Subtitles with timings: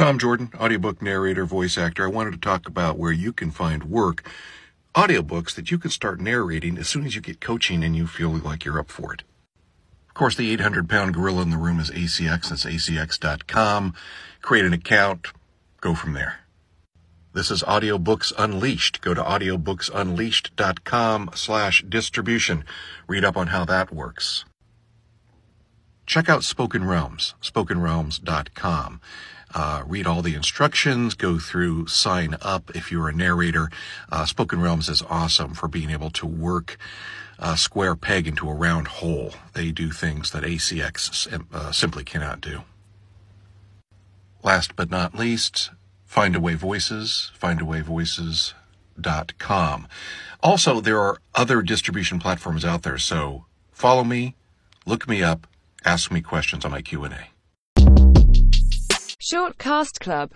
[0.00, 2.06] Tom Jordan, audiobook narrator, voice actor.
[2.06, 4.26] I wanted to talk about where you can find work,
[4.94, 8.30] audiobooks that you can start narrating as soon as you get coaching and you feel
[8.30, 9.24] like you're up for it.
[10.08, 12.48] Of course, the 800 pound gorilla in the room is ACX.
[12.48, 13.92] That's acx.com.
[14.40, 15.26] Create an account,
[15.82, 16.38] go from there.
[17.34, 19.02] This is Audiobooks Unleashed.
[19.02, 22.64] Go to audiobooksunleashed.com slash distribution.
[23.06, 24.46] Read up on how that works.
[26.10, 29.00] Check out Spoken Realms, spokenrealms.com.
[29.54, 33.70] Uh, read all the instructions, go through, sign up if you're a narrator.
[34.10, 36.78] Uh, Spoken Realms is awesome for being able to work
[37.38, 39.34] a square peg into a round hole.
[39.52, 42.62] They do things that ACX uh, simply cannot do.
[44.42, 45.70] Last but not least,
[46.06, 49.88] Find Findaway Voices, findawayvoices.com.
[50.42, 54.34] Also, there are other distribution platforms out there, so follow me,
[54.84, 55.46] look me up,
[55.84, 57.30] ask me questions on my Q&A.
[59.32, 60.28] Shortcast Club